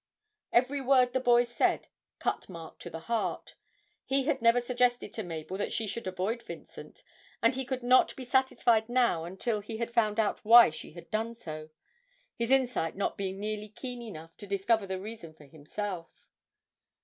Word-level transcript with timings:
Every 0.51 0.81
word 0.81 1.13
the 1.13 1.19
boy 1.19 1.43
said 1.43 1.89
cut 2.17 2.49
Mark 2.49 2.79
to 2.79 2.89
the 2.89 3.01
heart 3.01 3.53
he 4.03 4.23
had 4.23 4.41
never 4.41 4.59
suggested 4.59 5.13
to 5.13 5.21
Mabel 5.21 5.57
that 5.57 5.71
she 5.71 5.85
should 5.85 6.07
avoid 6.07 6.41
Vincent, 6.41 7.03
and 7.39 7.53
he 7.53 7.63
could 7.65 7.83
not 7.83 8.15
be 8.15 8.25
satisfied 8.25 8.89
now 8.89 9.25
until 9.25 9.59
he 9.59 9.77
had 9.77 9.93
found 9.93 10.19
out 10.19 10.43
why 10.43 10.71
she 10.71 10.93
had 10.93 11.11
done 11.11 11.35
so; 11.35 11.69
his 12.35 12.49
insight 12.49 12.95
not 12.95 13.15
being 13.15 13.39
nearly 13.39 13.69
keen 13.69 14.01
enough 14.01 14.35
to 14.37 14.47
discover 14.47 14.87
the 14.87 14.99
reason 14.99 15.35
for 15.35 15.45
himself. 15.45 16.09